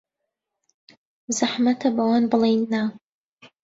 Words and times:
زەحمەتە 1.39 1.89
بەوان 1.97 2.23
بڵێین 2.31 2.61
نا. 2.73 2.83